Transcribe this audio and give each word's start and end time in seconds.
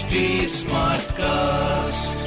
HD 0.00 0.20
Smartcast. 0.48 2.20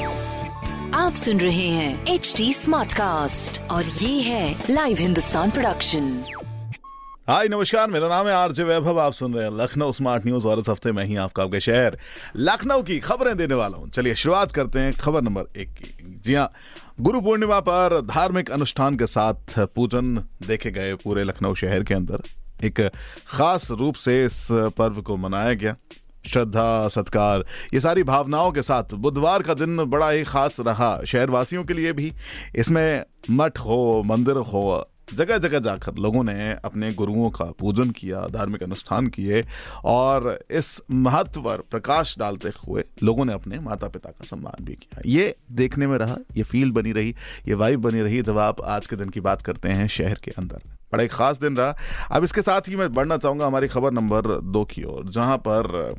आप 0.94 1.14
सुन 1.14 1.40
रहे 1.40 1.68
हैं 1.68 2.06
एच 2.06 2.34
डी 2.36 2.52
स्मार्ट 2.54 2.92
कास्ट 2.92 3.60
और 3.70 3.84
ये 3.84 4.20
है 4.22 4.64
लाइव 4.70 4.98
हिंदुस्तान 4.98 5.50
प्रोडक्शन 5.50 6.04
हाय 7.28 7.48
नमस्कार 7.48 7.88
मेरा 7.90 8.08
नाम 8.08 8.26
है 8.28 8.34
आरजे 8.34 8.64
वैभव 8.64 9.00
आप 9.00 9.12
सुन 9.12 9.34
रहे 9.34 9.44
हैं 9.44 9.52
लखनऊ 9.52 9.92
स्मार्ट 9.92 10.26
न्यूज़ 10.26 10.46
और 10.48 10.58
इस 10.58 10.68
हफ़्ते 10.68 10.92
में 10.92 11.04
ही 11.04 11.16
आपका 11.16 11.42
आपके 11.42 11.60
शहर 11.60 11.98
लखनऊ 12.36 12.82
की 12.82 12.98
खबरें 12.98 13.36
देने 13.36 13.54
वाला 13.54 13.78
हूँ। 13.78 13.88
चलिए 13.90 14.14
शुरुआत 14.14 14.52
करते 14.52 14.78
हैं 14.78 14.92
खबर 14.92 15.22
नंबर 15.22 15.58
एक 15.60 15.68
की। 15.70 16.18
जी 16.24 16.34
हाँ 16.34 16.50
गुरु 17.00 17.20
पूर्णिमा 17.20 17.60
पर 17.60 18.00
धार्मिक 18.00 18.50
अनुष्ठान 18.50 18.94
के 18.94 19.06
साथ 19.06 19.58
पूजन 19.74 20.16
देखे 20.46 20.70
गए 20.70 20.94
पूरे 20.94 21.24
लखनऊ 21.24 21.54
शहर 21.54 21.84
के 21.84 21.94
अंदर। 21.94 22.22
एक 22.64 22.80
खास 23.28 23.70
रूप 23.70 23.94
से 23.94 24.24
इस 24.24 24.46
पर्व 24.52 25.02
को 25.02 25.16
मनाया 25.16 25.54
गया। 25.54 25.76
श्रद्धा, 26.26 26.88
सत्कार, 26.88 27.44
ये 27.74 27.80
सारी 27.80 28.02
भावनाओं 28.02 28.52
के 28.52 28.62
साथ 28.62 28.94
बुधवार 28.94 29.42
का 29.42 29.54
दिन 29.54 29.76
बड़ा 29.84 30.10
ही 30.10 30.24
खास 30.24 30.56
रहा, 30.60 31.00
शहरवासियों 31.06 31.64
के 31.64 31.74
लिए 31.74 31.92
भी। 31.92 32.12
इसमें 32.56 33.04
मठ 33.30 33.58
हो, 33.58 34.02
मंदिर 34.06 34.36
हो 34.36 34.84
जगह 35.08 35.38
जगह 35.38 35.58
जाकर 35.58 35.94
लोगों 35.94 36.24
ने 36.24 36.52
अपने 36.64 36.92
गुरुओं 36.92 37.30
का 37.30 37.44
पूजन 37.44 37.90
किया, 37.90 38.26
धार्मिक 38.30 38.62
अनुष्ठान 38.62 39.06
किए 39.06 39.44
और 39.84 40.38
इस 40.50 40.80
महत्व 40.90 41.40
पर 41.40 41.62
प्रकाश 41.70 42.14
डालते 42.18 42.52
हुए 42.58 42.84
लोगों 43.02 43.24
ने 43.24 43.32
अपने 43.32 43.58
माता 43.58 43.88
पिता 43.88 44.10
का 44.10 44.24
सम्मान 44.24 44.64
भी 44.64 44.74
किया। 44.74 45.02
ये 45.06 45.34
देखने 45.52 45.86
में 45.86 45.98
रहा, 45.98 46.16
ये 46.36 46.42
फील 46.42 46.72
बनी 46.72 46.92
रही, 46.92 47.14
ये 47.48 47.54
वाइब 47.54 47.80
बनी 47.80 48.00
रही 48.00 48.22
जब 48.22 48.38
आप 48.38 48.60
आज 48.60 48.86
के 48.86 48.96
दिन 48.96 49.08
की 49.08 49.20
बात 49.20 49.42
करते 49.42 49.68
हैं 49.68 49.86
शहर 49.88 50.18
के 50.24 50.30
अंदर। 50.30 50.62
बड़ा 50.92 51.04
एक 51.04 51.12
खास 51.12 51.40
दिन 51.40 51.56
रहा। 51.56 51.76
अब 52.10 52.24
इसके 52.24 52.42
साथ 52.42 52.68
ही 52.68 52.76
मैं 52.76 52.92
बढ़ना 52.92 53.16
चाहूँगा 53.16 53.46
हमारी 53.46 53.68
खबर 53.68 53.92
नंबर 53.92 54.40
दो 54.40 54.64
की 54.64 54.84
ओर, 54.84 55.08
जहाँ 55.10 55.36
पर 55.38 55.94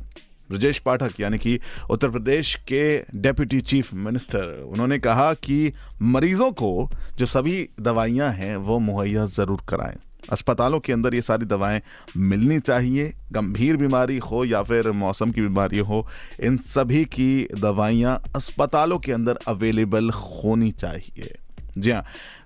ब्रजेश 0.50 0.78
पाठक, 0.78 1.20
यानी 1.20 1.38
कि 1.38 1.58
उत्तर 1.90 2.10
प्रदेश 2.10 2.54
के 2.68 2.98
डेप्यूटी 3.14 3.60
चीफ 3.60 3.94
मिनिस्टर, 3.94 4.62
उन्होंने 4.66 4.98
कहा 4.98 5.32
कि 5.34 5.72
मरीजों 6.02 6.50
को 6.52 6.90
जो 7.18 7.26
सभी 7.26 7.68
दवाइयाँ 7.80 8.30
हैं, 8.30 8.56
वो 8.56 8.78
मुहैया 8.78 9.26
ज़रूर 9.26 9.60
कराएँ। 9.68 9.96
अस्पतालों 10.32 10.78
के 10.80 10.92
अंदर 10.92 11.14
ये 11.14 11.20
सारी 11.22 11.44
दवाएँ 11.44 11.80
मिलनी 12.16 12.58
चाहिए। 12.60 13.12
गंभीर 13.32 13.76
बीमारी 13.76 14.16
हो 14.18 14.44
या 14.44 14.62
फिर 14.62 14.90
मौसम 14.90 15.30
की 15.30 15.40
बीमारी 15.40 15.78
हो, 15.78 16.06
इन 16.40 16.56
सभी 16.56 17.04
की 17.04 17.48
दवाइयाँ 17.60 18.22
अस्पतालों 18.36 18.98
के 18.98 19.12
अंदर 19.12 19.38
अवेलेबल 19.48 20.10
होनी 20.10 20.70
चाहिए। 20.72 21.34
जी 21.78 21.90
हाँ 21.90 22.04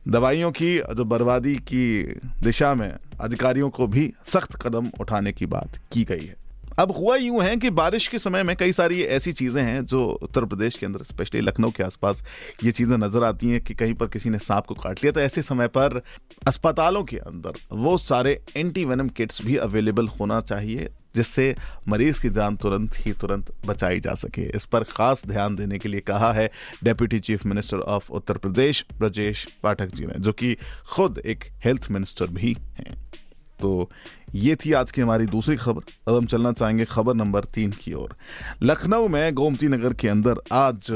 दवाइयों 0.09 0.51
की 0.51 0.79
जो 0.79 1.05
बर्बादी 1.05 1.55
की 1.55 2.03
दिशा 2.43 2.75
में 2.75 2.93
अधिकारियों 3.21 3.69
को 3.71 3.87
भी 3.87 4.13
सख्त 4.27 4.55
कदम 4.63 4.91
उठाने 5.01 5.33
की 5.33 5.47
बात 5.47 5.79
की 5.93 6.05
गई 6.05 6.25
है। 6.27 6.37
अब 6.81 6.93
हुआ 6.97 7.15
यूँ 7.17 7.43
है 7.45 7.57
कि 7.57 7.71
बारिश 7.71 8.07
के 8.09 8.19
समय 8.19 8.43
में 8.43 8.55
कई 8.57 8.73
सारी 8.73 9.03
ऐसी 9.05 9.33
चीज़ें 9.33 9.63
हैं 9.63 9.83
जो 9.85 10.05
उत्तर 10.23 10.45
प्रदेश 10.45 10.77
के 10.79 10.87
अंदर 10.87 11.03
स्पेशली 11.05 11.41
लखनऊ 11.41 11.71
के 11.71 11.83
आसपास, 11.83 12.23
ये 12.65 12.73
चीज़ें 12.73 12.97
नज़र 12.97 13.25
आती 13.25 13.51
हैं 13.51 13.61
कि 13.61 13.75
कहीं 13.75 13.95
पर 13.95 14.07
किसी 14.07 14.31
ने 14.31 14.39
सांप 14.39 14.67
को 14.67 14.75
काट 14.75 15.03
लिया। 15.03 15.13
तो 15.13 15.21
ऐसे 15.21 15.43
समय 15.43 15.69
पर 15.69 16.01
अस्पतालों 16.49 17.03
के 17.05 17.17
अंदर 17.19 17.59
वो 17.73 17.97
सारे 17.99 18.33
एंटी 18.57 18.85
वेनम 18.85 19.09
किट्स 19.11 19.45
भी 19.45 19.57
अवेलेबल 19.59 20.09
होना 20.21 20.41
चाहिए, 20.43 20.89
जिससे 21.15 21.55
मरीज़ 21.89 22.21
की 22.23 22.31
जान 22.31 22.57
तुरंत 22.57 22.97
ही 22.99 23.13
तुरंत 23.13 23.51
बचाई 23.67 24.01
जा 24.01 24.15
सके। 24.15 24.49
इस 24.57 24.65
पर 24.65 24.85
खास 24.87 25.27
ध्यान 25.27 25.57
देने 25.57 25.79
के 25.79 25.89
लिए 25.89 26.01
कहा 26.03 26.33
है 26.33 26.49
deputy 26.85 27.21
chief 27.21 27.47
minister 27.47 27.81
of 27.91 28.11
Uttar 28.13 28.39
Pradesh 28.39 28.85
Brajesh 28.99 29.47
Pathak 29.63 29.95
ji 29.95 30.07
ने, 30.07 30.19
जो 30.19 30.33
कि 30.33 30.57
खुद 30.91 31.23
एक 31.27 31.45
हेल्थ 31.65 31.91
मिनिस्टर 31.91 32.27
भी 32.31 32.57
हैं। 32.79 32.97
तो 33.61 33.91
ये 34.35 34.57
थी 34.57 34.73
आज 34.73 34.91
की 34.91 35.01
हमारी 35.01 35.27
दूसरी 35.27 35.57
खबर। 35.57 35.83
अब 36.09 36.17
हम 36.17 36.27
चलना 36.27 36.53
चाहेंगे 36.53 36.85
खबर 36.85 37.15
नंबर 37.15 37.45
तीन 37.45 37.71
की 37.73 37.93
ओर। 37.93 38.15
लखनऊ 38.63 39.09
में 39.09 39.33
गोमती 39.35 39.69
नगर 39.69 39.95
के 39.95 40.09
अंदर 40.09 40.41
आज 40.53 40.87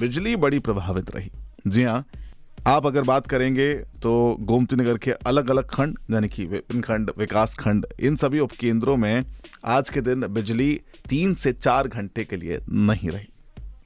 बिजली 0.00 0.36
बड़ी 0.36 0.58
प्रभावित 0.60 1.10
रही। 1.10 1.30
जी 1.66 1.82
हाँ 1.82 2.04
आप 2.66 2.86
अगर 2.86 3.02
बात 3.02 3.26
करेंगे 3.26 3.72
तो 4.02 4.36
गोमती 4.40 4.76
नगर 4.76 4.98
के 4.98 5.10
अलग 5.10 5.50
अलग 5.50 5.66
खंड, 5.66 5.98
यानी 6.10 6.28
कि 6.28 6.44
विपिन 6.44 6.80
खंड, 6.80 7.10
विकास 7.18 7.54
खंड, 7.54 7.86
इन 8.00 8.16
सभी 8.16 8.40
उपकेंद्रों 8.40 8.96
में 8.96 9.24
आज 9.66 9.90
के 9.90 10.00
दिन 10.00 10.26
बिजली 10.26 10.80
तीन 11.08 11.34
से 11.34 11.52
चार 11.52 11.88
घंटे 11.88 12.24
के 12.24 12.36
लिए 12.36 12.58
नहीं 12.68 13.10
रही। 13.10 13.28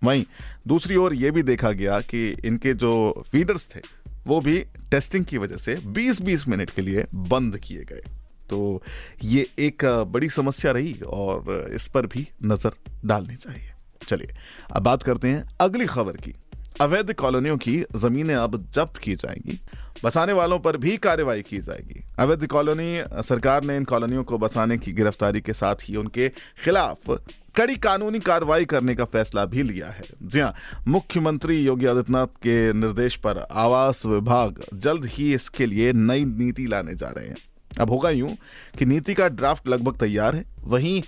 वहीं 0.05 0.25
दूसरी 0.69 0.97
ओर 0.97 1.15
यह 1.15 1.31
भी 1.31 1.43
देखा 1.43 1.71
गया 1.73 2.01
कि 2.01 2.29
इनके 2.45 2.75
जो 2.75 3.25
फीडर्स 3.31 3.69
थे, 3.75 3.81
वो 4.27 4.41
भी 4.41 4.59
टेस्टिंग 4.91 5.25
की 5.25 5.39
वजह 5.39 5.57
से 5.57 5.77
20-20 5.89 6.49
मिनट 6.49 6.71
के 6.71 6.83
लिए 6.83 7.05
बंद 7.15 7.59
किए 7.59 7.85
गए। 7.85 8.03
तो 8.53 8.83
ये 9.25 9.47
एक 9.59 9.85
बड़ी 10.09 10.29
समस्या 10.31 10.73
रही 10.73 10.95
और 11.07 11.69
इस 11.73 11.87
पर 11.89 12.07
भी 12.07 12.29
नज़र 12.45 12.73
डालनी 13.05 13.37
चाहिए। 13.37 13.71
चलिए, 14.09 14.35
अब 14.73 14.83
बात 14.83 15.03
करते 15.03 15.29
हैं 15.29 15.45
अगली 15.61 15.87
खबर 15.87 16.17
की। 16.19 16.35
अवैध 16.81 17.13
कॉलोनियों 17.15 17.57
की 17.57 17.85
जमीनें 17.97 18.35
अब 18.35 18.57
जब्त 18.71 18.97
की 18.99 19.15
जाएँगी, 19.15 19.59
बसाने 20.05 20.33
वालों 20.33 20.59
पर 20.59 20.77
भी 20.77 20.97
कार्रवाई 20.97 21.43
की 21.43 21.59
जाएगी। 21.59 22.03
अवैध 22.19 22.47
कॉलोनी, 22.47 23.03
सरकार 23.23 23.65
ने 23.65 23.77
इन 23.77 23.85
कॉलोनियों 23.85 24.25
को 24.25 24.39
बसाने 24.39 24.79
की 24.79 24.93
गिरफ्तारी 24.93 25.41
के 25.41 25.53
साथ 25.53 25.85
ही 25.85 25.97
उनके 25.97 26.29
खिलाफ 26.65 27.11
कड़ी 27.57 27.77
कानूनी 27.77 28.21
कार्रवाई 28.21 28.65
करने 28.65 28.95
का 28.95 29.05
फैसला 29.05 29.45
भी 29.45 29.63
लिया 29.63 29.89
है। 29.89 30.03
जी 30.23 30.41
हाँ 30.41 30.55
मुख्यमंत्री 30.89 31.61
योगी 31.61 31.87
आदित्यनाथ 31.87 32.41
के 32.43 32.73
निर्देश 32.73 33.17
पर 33.17 33.45
आवास 33.51 34.05
विभाग 34.07 34.63
जल्द 34.75 35.07
ही 35.07 35.33
इसके 35.35 35.67
लिए 35.67 35.93
नई 35.93 36.25
नीति 36.25 36.67
लाने 36.67 36.95
जा 36.95 37.09
रहे 37.09 37.27
हैं। 37.27 37.37
अब 37.81 37.91
होगा 37.91 38.11
यूँ 38.11 38.37
कि 38.79 38.85
नीति 38.85 39.15
का 39.15 39.29
ड्राफ्ट 39.29 39.69
लगभग 39.69 39.97
तैयार 39.97 40.37
है। 40.37 40.45
वहीं 40.65 41.03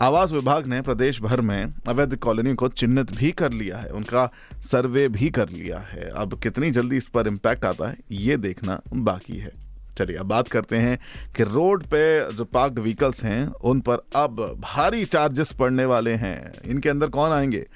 आवास 0.00 0.32
विभाग 0.32 0.66
ने 0.66 0.80
प्रदेश 0.80 1.20
भर 1.20 1.40
में 1.40 1.74
अवैध 1.88 2.16
कॉलोनी 2.16 2.54
को 2.54 2.68
चिन्हित 2.68 3.16
भी 3.16 3.32
कर 3.32 3.52
लिया 3.52 3.76
है। 3.76 3.90
उनका 3.90 4.32
सर्वे 4.62 5.08
भी 5.08 5.30
कर 5.30 5.48
लिया 5.48 5.78
है। 5.78 6.10
अब 6.10 6.40
कितनी 6.40 6.70
जल्दी 6.70 6.96
इस 6.96 7.08
पर 7.08 7.26
इम्पैक्ट 7.26 7.64
आता 7.64 7.88
है, 7.88 7.96
ये 8.10 8.36
देखना 8.36 8.80
बाकी 8.94 9.36
है। 9.36 9.52
चलिए, 9.98 10.16
अब 10.16 10.26
बात 10.26 10.48
करते 10.48 10.76
हैं 10.76 10.98
कि 11.36 11.42
रोड 11.42 11.84
पे 11.84 12.32
जो 12.32 12.44
पार्क्ड 12.44 12.78
व्हीकल्स 12.78 13.24
हैं, 13.24 13.48
उन 13.48 13.80
पर 13.80 13.98
अब 14.16 14.56
भारी 14.58 15.04
चार्जेस 15.04 15.52
पड़ने 15.52 15.84
वाले 15.84 16.12
हैं। 16.12 16.52
इनके 16.64 16.88
अंदर 16.88 17.06
कौन 17.06 17.30
आएँगे? 17.30 17.66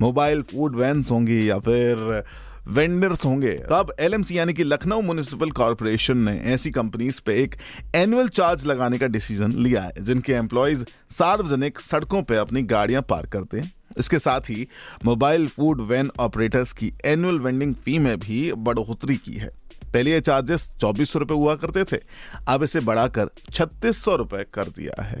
मोबाइल 0.00 0.42
फ़ूड 0.42 0.74
वैन्स 0.74 1.10
होंगी 1.10 1.50
या 1.50 1.58
फिर 1.58 2.24
वेंडर्स 2.66 3.24
होंगे। 3.24 3.52
अब 3.72 3.92
एल 4.00 4.14
यानी 4.32 4.52
कि 4.54 4.64
लखनऊ 4.64 5.02
म्यूनिसिपल 5.02 5.50
कॉरपोरेशन 5.52 6.20
ने 6.20 6.36
ऐसी 6.52 6.70
कंपनीज़ 6.70 7.20
पे 7.26 7.34
एक 7.42 7.54
एनुअल 7.94 8.28
चार्ज 8.30 8.64
लगाने 8.66 8.98
का 8.98 9.06
डिसीज़न 9.06 9.52
लिया 9.52 9.82
है, 9.82 9.92
जिनके 10.00 10.32
एम्प्लॉयज़ 10.32 10.84
सार्वजनिक 11.10 11.80
सड़कों 11.80 12.22
पर 12.22 12.34
अपनी 12.34 12.62
गाड़ियाँ 12.64 13.02
पार्क 13.02 13.32
करते 13.32 13.60
हैं। 13.60 13.72
इसके 13.98 14.18
साथ 14.18 14.50
ही 14.50 14.66
मोबाइल 15.04 15.46
फ़ूड 15.46 15.80
वैन 15.80 16.10
ऑपरेटर्स 16.20 16.72
की 16.72 16.92
एनुअल 17.04 17.38
वेंडिंग 17.40 17.74
फ़ी 17.74 17.98
में 17.98 18.18
भी 18.18 18.52
बढ़ोतरी 18.54 19.16
की 19.16 19.32
है। 19.32 19.50
पहले 19.84 20.10
ये 20.10 20.20
चार्जेस 20.20 20.68
चौबीस 20.80 21.10
सौ 21.10 21.24
हुआ 21.30 21.54
करते 21.54 21.84
थे, 21.84 22.00
अब 22.48 22.62
इसे 22.62 22.80
बढ़ाकर 22.80 23.30
छत्तीस 23.50 24.04
सौ 24.04 24.16
कर 24.26 24.68
दिया 24.68 25.02
है। 25.02 25.20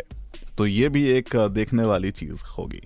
तो 0.58 0.66
ये 0.66 0.88
भी 0.88 1.04
एक 1.08 1.36
देखने 1.52 1.84
वाली 1.84 2.10
चीज़ 2.10 2.42
होगी। 2.48 2.80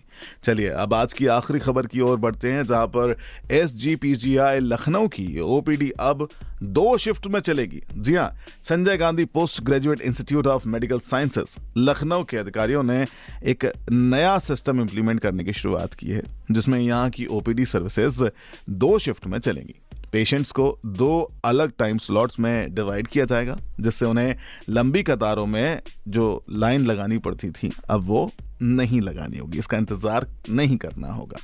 चलिए, 0.45 0.69
अब 0.69 0.95
आज 0.95 1.13
की 1.13 1.27
आखिरी 1.27 1.59
खबर 1.59 1.87
की 1.87 2.01
ओर 2.01 2.17
बढ़ते 2.17 2.53
हैं, 2.53 2.63
जहाँ 2.67 2.87
पर 2.87 3.17
S 3.51 3.73
G 3.73 3.95
P 3.97 4.15
G 4.15 4.37
I 4.37 4.61
Lucknow 4.61 5.09
की 5.09 5.39
ओपीडी 5.41 5.91
अब 6.01 6.29
दो 6.63 6.97
शिफ्ट 6.99 7.27
में 7.27 7.39
चलेगी। 7.41 7.83
जी 7.97 8.15
हाँ 8.15 8.33
Sanjay 8.63 8.97
Gandhi 8.97 9.25
post 9.25 9.63
graduate 9.63 10.01
institute 10.01 10.47
of 10.47 10.69
medical 10.69 10.99
sciences, 11.01 11.57
Lucknow 11.77 12.25
के 12.25 12.37
अधिकारियों 12.37 12.83
ने 12.83 13.05
एक 13.45 13.73
नया 13.91 14.39
सिस्टम 14.39 14.81
इंप्लीमेंट 14.81 15.21
करने 15.21 15.45
की 15.45 15.53
शुरुआत 15.53 15.95
की 15.95 16.11
है, 16.11 16.23
जिसमें 16.51 16.79
यहाँ 16.81 17.11
की 17.11 17.27
ओपीडी 17.27 17.65
सर्विसेज़ 17.65 18.25
दो 18.71 18.99
शिफ्ट 18.99 19.27
में 19.27 19.39
चलेंगी। 19.39 19.75
पेशेंट्स 20.13 20.53
को 20.53 20.79
दो 20.87 21.31
अलग 21.45 21.73
टाइम 21.79 21.99
स्लॉट्स 21.99 22.39
में 22.41 22.75
डिवाइड 22.75 23.07
किया 23.07 23.25
जाएगा, 23.25 23.57
जिससे 23.81 24.07
उन्हें 24.07 24.35
लंबी 24.69 25.03
कतारों 25.03 25.47
में 25.47 25.81
जो 26.09 26.43
लाइन 26.51 26.87
लगानी 26.87 27.19
पड़ती 27.19 27.51
थी, 27.51 27.71
अब 27.91 28.05
वो 28.05 28.31
नहीं 28.63 29.01
लगानी 29.01 29.39
होगी। 29.39 29.59
इसका 29.59 29.79
इंतज़ार 29.79 30.27
नहीं 30.51 30.77
करना 30.77 31.13
होगा। 31.13 31.37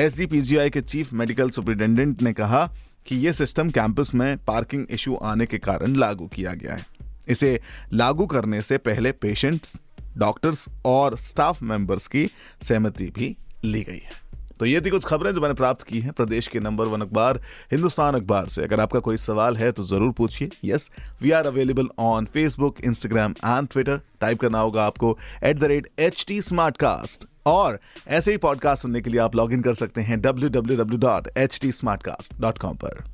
एसजीपीजीआई 0.00 0.70
के 0.70 0.80
चीफ 0.80 1.12
मेडिकल 1.12 1.50
सुप्रिटेंडेंट 1.50 2.22
ने 2.22 2.32
कहा 2.32 2.66
कि 3.06 3.16
यह 3.16 3.32
सिस्टम 3.32 3.70
कैंपस 3.70 4.14
में 4.14 4.36
पार्किंग 4.44 4.86
इशू 4.90 5.14
आने 5.14 5.46
के 5.46 5.58
कारण 5.58 5.96
लागू 5.96 6.26
किया 6.26 6.52
गया 6.52 6.74
है। 6.74 6.86
इसे 7.28 7.60
लागू 7.92 8.26
करने 8.26 8.60
से 8.60 8.78
पहले 8.78 9.12
पेशेंट्स 9.12 9.76
डॉक्टर्स 10.18 10.68
और 10.86 11.16
स्टाफ 11.18 11.62
मेंबर्स 11.62 12.06
की 12.06 12.26
सहमति 12.62 13.10
भी 13.14 13.36
ली 13.64 13.82
गई 13.82 14.00
है। 14.04 14.25
तो 14.58 14.66
ये 14.66 14.80
थी 14.80 14.90
कुछ 14.90 15.04
खबरें 15.04 15.32
जो 15.34 15.40
मैंने 15.40 15.54
प्राप्त 15.54 15.82
की 15.86 16.00
हैं 16.00 16.12
प्रदेश 16.12 16.46
के 16.48 16.60
नंबर 16.60 16.86
वन 16.88 17.00
अखबार 17.00 17.40
हिंदुस्तान 17.72 18.14
अखबार 18.14 18.48
से। 18.48 18.62
अगर 18.62 18.80
आपका 18.80 19.00
कोई 19.00 19.16
सवाल 19.16 19.56
है 19.56 19.70
तो 19.72 19.82
ज़रूर 19.84 20.12
पूछिए। 20.18 20.48
Yes 20.64 20.90
we 21.22 21.30
are 21.30 21.46
available 21.46 21.88
on 21.98 22.24
Facebook 22.34 22.80
Instagram 22.84 23.34
and 23.44 23.68
Twitter 23.68 24.00
type 24.20 24.40
करना 24.40 24.60
होगा 24.60 24.84
आपको 24.86 25.16
at 25.44 25.58
the 25.58 25.64
rate 25.64 25.88
H 25.98 26.24
T 26.28 26.40
smart 26.42 26.76
cast 26.76 27.26
और 27.46 27.78
ऐसे 28.08 28.30
ही 28.30 28.36
पॉडकास्ट 28.38 28.82
सुनने 28.82 29.00
के 29.00 29.10
लिए 29.10 29.20
आप 29.20 29.36
लॉग 29.36 29.52
इन 29.52 29.62
कर 29.62 29.74
सकते 29.74 30.00
हैं 30.02 30.20
W 30.20 30.48
W 30.50 30.76
W 30.78 30.98
dot 31.00 31.28
H 31.38 31.58
T 31.62 31.72
smart 31.72 32.02
cast 32.02 32.40
dot 32.40 32.58
com 32.58 32.76
पर। 32.84 33.04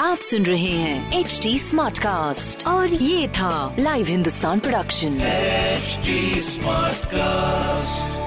आप 0.00 0.18
सुन 0.18 0.42
रहे 0.46 0.70
हैं 0.78 1.18
एच 1.18 1.38
टी 1.42 1.58
स्मार्ट 1.58 1.98
कास्ट 1.98 2.66
और 2.66 2.94
ये 2.94 3.28
था 3.38 3.74
live 3.78 4.06
Hindustan 4.06 4.60
production 4.60 5.18
HD 5.82 6.16
Smartcast. 6.46 8.21